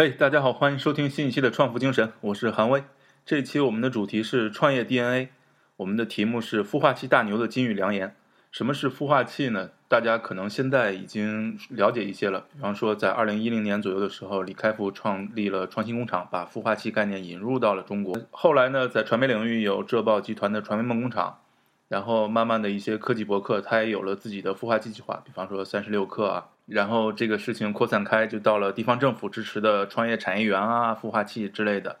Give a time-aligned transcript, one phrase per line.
[0.00, 2.84] 嘿，大家好，欢迎收听新一期的创富精神，我是韩威。
[3.26, 5.30] 这一期我们的主题是创业 DNA，
[5.78, 8.14] 我们的题目是孵化器大牛的金玉良言。
[8.52, 9.70] 什么是孵化器呢？
[9.88, 12.44] 大家可能现在已经了解一些了。
[12.52, 18.16] 比方说，在二零一零年左右的时候，李开复创立了创新工厂，把孵化器概念引入到了中国。
[18.30, 21.40] 后来呢，在传媒领域有浙报集团的传媒梦工厂，
[21.88, 26.46] 然后慢慢的一些科技博客，它也有了自己的孵化器计划，比方说三十六氪啊。
[26.68, 31.96] 然后这个事情扩散开，就到了地方政府支持的创业产业园啊、孵化器之类的。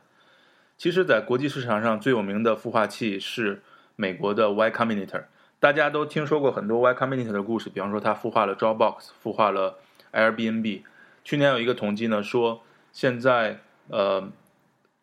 [0.76, 3.62] 其实，在国际市场上最有名的孵化器是
[3.96, 5.24] 美国的 Y Combinator。
[5.58, 9.78] 大家都听说过很多 Y Combinator 的故事，比方说它孵化了 Dropbox，孵化了
[10.12, 10.82] Airbnb。
[11.24, 13.58] 去年有一个统计呢，说现在
[13.88, 14.30] 呃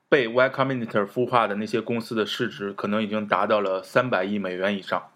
[0.07, 5.09] 被 Y Combinator 孵化的那些公司的市值可能已经达到了三百亿美元以上。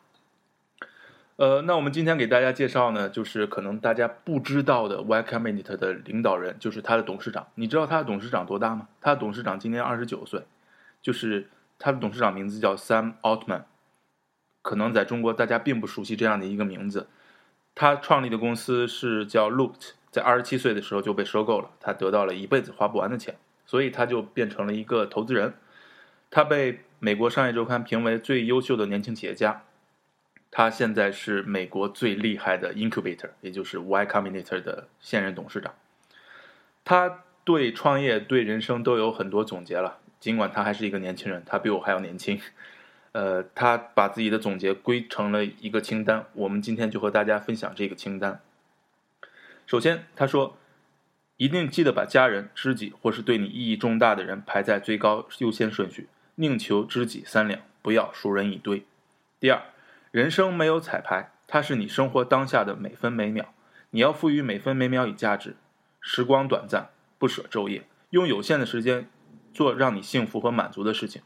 [1.40, 7.48] 呃，那我们今天给大家介绍呢，就是可能大家不知道的 Y Combinator 的领导人，就是他的董事长。
[7.56, 8.90] 你知道他的董事长多大吗？
[9.00, 10.44] 他的董事长今年二十九岁，
[11.02, 13.62] 就是他的董事长名字叫 Sam Altman。
[14.62, 17.08] 可能在中国大家并不熟悉这样的一个名字，
[17.74, 25.54] 他创立的公司是叫 Looked，在二十七岁的时候就被收购了，他得到了一辈子花不完的钱，所以他就变成了一个投资人。
[26.30, 29.64] 他被美国商业周刊评为最优秀的年轻企业家。
[30.52, 35.74] 他现在是美国最厉害的 Incubator，也就是 Y Combinator 的现任董事长。
[36.84, 42.40] 他对创业、对人生都有很多总结了，尽管他还是一个年轻人，他比我还要年轻。
[43.12, 48.40] 呃，他把自己的总结归成了一个清单，我们今天就和大家分享这个清单。
[49.66, 50.56] 首先，他说，
[51.38, 58.86] 一定记得把家人、知己或是对你意义重大的人排在最高优先顺序，宁求知己三两，不要熟人一堆。
[59.40, 59.60] 第二，
[60.12, 63.54] 人生没有彩排，它是你生活当下的每分每秒，
[63.92, 65.56] 你要赋予每分每秒以价值。
[66.02, 66.90] 时光短暂，
[67.20, 69.08] 不舍昼夜，用有限的时间
[69.54, 71.22] 做让你幸福和满足的事情。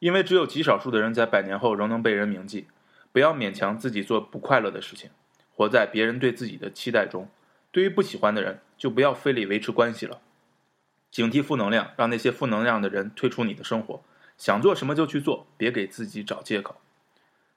[0.00, 2.66] 因为只有极少数的人在百年后仍能被人铭记，
[3.12, 5.10] 不要勉强自己做不快乐的事情，
[5.54, 7.28] 活在别人对自己的期待中。
[7.70, 10.20] 对于不喜欢的人，就不要费力维持关系了。
[11.12, 14.02] 警惕负能量，让那些负能量的人退出你的生活。
[14.36, 16.76] 想做什么就去做，别给自己找借口。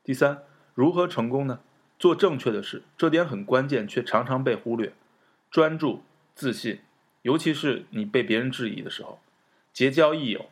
[0.04, 0.44] 第三，
[0.80, 1.60] 如何成功呢？
[2.00, 4.94] 做正确的事，这点很关键，却常常被忽略。
[5.52, 6.04] 专注、
[6.34, 6.80] 自信，
[7.22, 9.20] 尤其是你被别人质疑的时候。
[9.74, 10.46] 结交益友。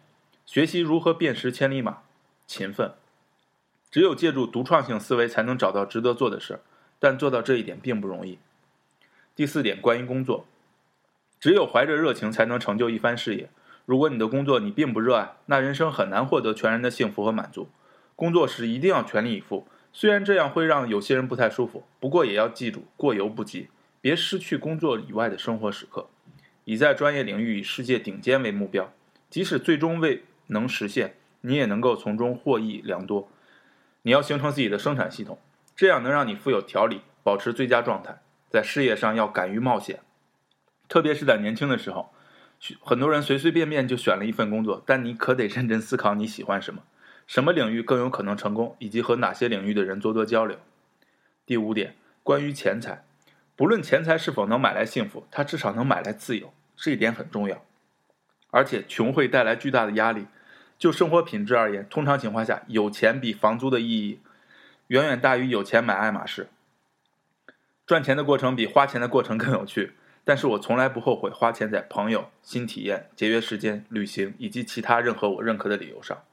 [0.45, 1.99] 学习如何辨识千里马，
[2.45, 2.91] 勤奋，
[3.89, 6.59] 只有借助独创性思维，才能找到值得做的事儿，
[6.99, 8.37] 但做到这一点并不容易。
[9.33, 10.45] 第四点，关于工作，
[11.39, 13.49] 只有怀着热情，才能成就一番事业。
[13.85, 17.69] 如果你的工作你并不热爱，那人生很难获得全然的幸福和满足。
[18.17, 19.65] 工作时一定要全力以赴，
[19.99, 23.69] 虽然这样会让有些人不太舒服，不过也要记住过犹不及，
[23.99, 26.07] 别失去工作以外的生活时刻。
[26.65, 28.93] 以在专业领域以世界顶尖为目标，
[29.31, 33.27] 即使最终未能实现，你也能够从中获益良多。
[34.03, 35.39] 你要形成自己的生产系统，
[35.75, 38.21] 这样能让你富有条理，保持最佳状态。
[38.51, 40.01] 在事业上要敢于冒险，
[40.87, 42.13] 特别是在年轻的时候，
[42.81, 46.83] 很多人随随便便就选了一份工作，但你可得认真思考你喜欢什么，
[47.27, 50.57] 什么领域更有可能成功，以及和哪些领域的人多多交流。
[51.45, 53.03] 第五点，关于钱财，
[53.55, 57.63] 不论钱财是否能买来幸福，它至少能买来自由，这一点很重要。
[58.49, 60.25] 而且，穷会带来巨大的压力。
[60.79, 64.19] 就生活品质而言，通常情况下，有钱比房租的意义
[64.87, 66.47] 远远大于有钱买爱马仕。
[67.85, 76.23] 赚钱的过程比花钱的过程更有趣，但是我从来不后悔花钱在朋友、新体验、节约时间、旅行以及其他任何我认可的理由上。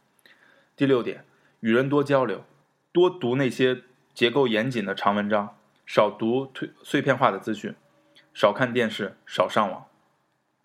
[0.76, 1.24] 第六点，
[1.60, 2.44] 与人多交流，
[2.90, 7.76] 多读那些结构严谨的长文章，少读碎碎片化的资讯，
[8.32, 9.86] 少看电视，少上网。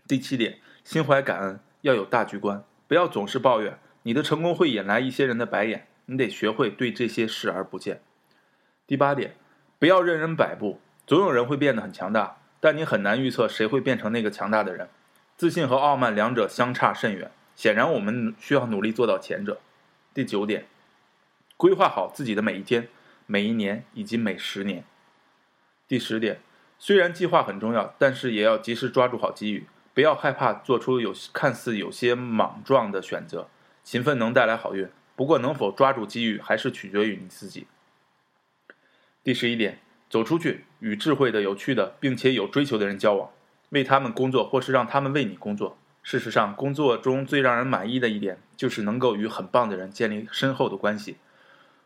[0.08, 2.64] 第七点，心怀感恩，要有大局观。
[2.88, 8.02] 不要总是抱怨，你的成功会引来一些人的白眼，你得学会对这些视而不见。
[8.88, 9.36] 第八点，
[9.78, 14.90] 不要任人摆布，总有人会变得很强大，但你很难预测谁会变成那个强大的人。
[15.38, 19.62] 自信和傲慢两者相差甚远，显然我们需要努力做到前者。
[20.20, 20.68] 第九点，
[21.56, 22.90] 规划好自己的每一天、
[23.26, 24.84] 每一年以及每十年。
[25.88, 26.42] 第十点，
[26.78, 29.66] 虽然计划很重要，但是也要及时抓住好机遇。
[29.94, 33.48] 不要害怕做出有看似有些莽撞的选择，
[33.82, 34.90] 勤奋能带来好运。
[35.16, 37.68] 不过，能否抓住机遇，还是取决于你自己。
[39.24, 39.80] 第十一点，
[40.10, 43.32] 走出去，与智慧的、有趣的，并且有追求的人交往，
[43.70, 45.78] 为他们工作，或是让他们为你工作。
[46.02, 51.18] 事实上，工作中最让人满意的一点，就是能够与很棒的人建立深厚的关系。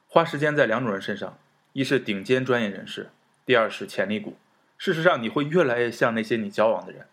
[0.07, 1.37] 花时间在两种人身上：
[1.73, 3.09] 一是顶尖专业人士，
[3.45, 4.37] 第二是潜力股。
[4.77, 7.07] 事实上，你会越来越像那些你交往的人。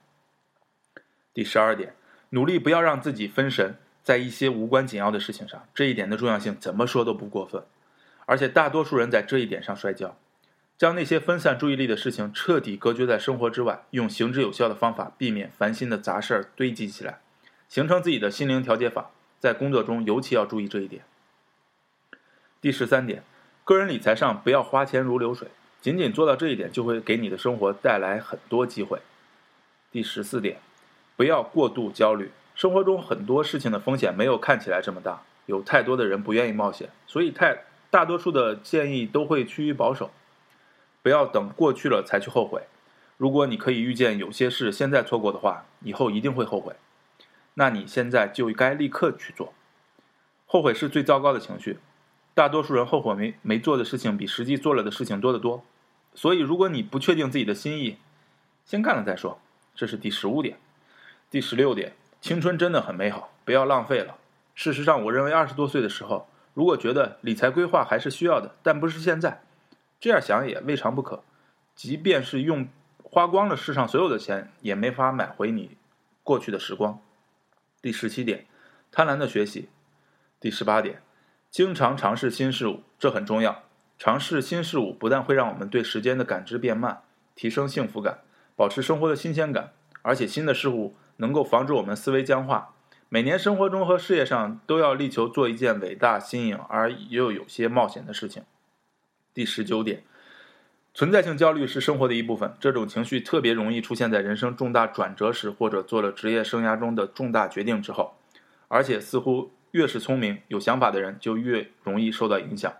[1.32, 1.94] 第十二点，
[2.30, 7.62] 努力不要让自己分神在一些无关紧要的事情上，这一点的重要性怎么说都不过分。
[8.26, 10.16] 而且大多数人在这一点上摔跤，
[10.80, 17.20] 将那些分散注意力的事情彻底隔绝在生活之外，用行之有效的方法避免烦心的杂事儿堆积起来，
[17.68, 19.10] 形成自己的心灵调节法。
[19.38, 21.02] 在工作中尤其要注意这一点。
[22.62, 23.22] 第十三点，
[23.62, 25.48] 个人理财上不要花钱如流水，
[25.82, 29.00] 仅仅做到这一点就会给你的生活带来很多机会。
[29.92, 30.56] 第十四点，
[31.14, 37.64] 不要过度焦虑，生活中很多事情的风险没有看起来这么大，有太多的人不愿意冒险，所以太。
[37.90, 40.12] 大多数的建议都会趋于保守，
[41.02, 42.62] 不要等过去了才去后悔。
[43.16, 46.74] 如果你可以预见有些事现在错过的话，以后一定会后悔，
[47.54, 49.52] 那你现在就该立刻去做。
[50.46, 51.78] 后悔是最糟糕的情绪，
[52.34, 55.62] 大多数人后悔没没做的事情比实际做了的事情多得多。
[56.14, 57.98] 所以，如果你不确定自己的心意，
[58.64, 59.40] 先干了再说。
[59.74, 60.58] 这是第十五点。
[61.30, 64.16] 第十六点，青春真的很美好，不要浪费了。
[64.54, 66.26] 事实上，我认为二十多岁的时候。
[66.52, 69.40] 如果觉得理财规划还是需要的，但不是现在，
[70.00, 71.22] 这样想也未尝不可。
[71.76, 72.68] 即便是用
[73.02, 75.76] 花光了世上所有的钱，也没法买回你
[76.22, 77.00] 过去的时光。
[77.82, 78.46] 第十七点，
[78.90, 79.68] 贪婪的学习。
[80.40, 81.02] 第十八点，
[81.50, 83.62] 经常尝试新事物，这很重要。
[83.98, 87.02] 尝试新事物不但会让我们对时间的感知变慢，
[87.34, 88.20] 提升幸福感，
[88.56, 92.74] 保持生活的新鲜感，而且新的事物能够防止我们思维僵化。
[93.10, 98.44] 每年生活中和事业上都要力求做一件伟大、新颖而又有些冒险的事情。
[99.32, 100.02] 第十九点，
[100.92, 108.16] 存在性焦虑是生活的一部分，这种情绪特别容易出现在人生重大转折时，或者做了职业生涯中的重大决定之后，
[108.66, 112.72] 而且似乎越是聪明、有想法的人就越容易受到影响。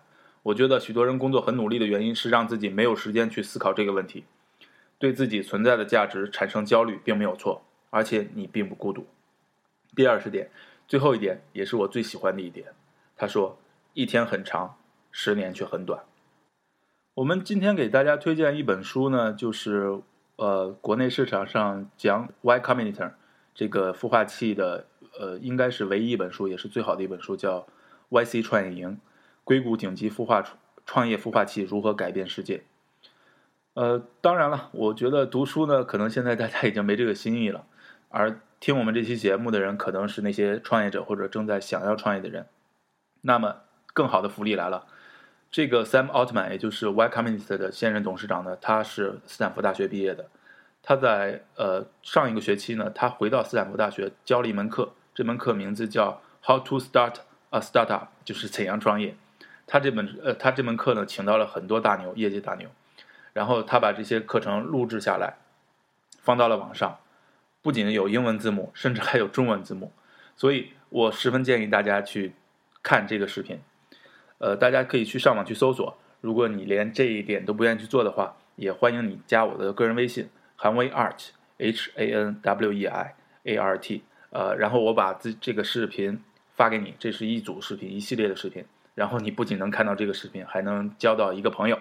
[0.43, 4.25] 我觉得许多人工作很努力的原因是让自己没有时间去思考这个问题，
[4.99, 9.07] 对自己存在的价值产生焦虑并没有错，而且你并不孤独。
[9.95, 10.51] 第二十点，
[10.89, 12.67] 最后一点也是我最喜欢的一点。
[13.17, 13.61] 他说
[13.95, 14.77] ：“一天很长，
[15.13, 16.03] 十年却很短。”
[17.21, 20.01] 我们今天给大家推荐一本书呢，就是
[20.37, 23.11] 呃，国内市场上讲 Y Combinator
[23.55, 24.87] 这个孵化器的，
[25.19, 27.67] 呃，应该是唯一一本书，也是最好的一本书，叫
[28.09, 28.99] YC 创业营：
[29.45, 30.43] 硅谷顶级孵化
[30.87, 32.63] 创业孵化器如何改变世界。
[33.75, 37.67] 呃，当然了，我觉得读书呢，可能现在大家已经没这个心意了，
[38.09, 38.41] 而。
[38.61, 42.47] 听我们这期节目的人可能是那些创业者或者正在想要创业的人，
[43.23, 43.57] 那么
[43.95, 44.87] 更好的福利来了。
[45.51, 50.29] 这个 Sam Altman，也就是 Y Combinator 的现任董事长呢，他是斯坦福大学毕业的。
[50.83, 57.17] 他在呃上一个学期呢，他回到斯坦福大学教了一门课，这门课名字叫 How to Start
[57.51, 59.17] a Startup，就是怎样创业。
[59.67, 62.69] 他这本呃他这门课呢，请到了很多大牛，业界大牛，
[63.33, 65.35] 然后他把这些课程录制下来，
[66.23, 66.99] 放到了网上。
[67.63, 69.93] 不仅有英文字幕，甚至还有中文字幕，
[70.35, 72.33] 所以我十分建议大家去
[72.83, 73.61] 看这个视频。
[74.41, 75.97] 呃，大家可以去上网去搜索。
[76.21, 81.29] 如果你连这一点都不愿意去做的话，也欢迎你加我的个人微信韩威 art
[81.59, 83.15] h a n w e i
[83.45, 84.03] a r t。
[84.31, 86.23] 呃，然后我把这这个视频
[86.55, 88.65] 发给你，这是一组视频，一系列的视频。
[88.95, 91.79] 然后你不仅能看到这个视频，还能交到一个朋友。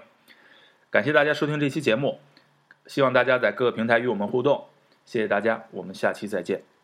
[0.89, 2.19] 感谢大家收听这期节目，
[2.87, 4.65] 希望大家在各个平台与我们互动。
[5.05, 6.78] 谢谢大家，我们下期再见。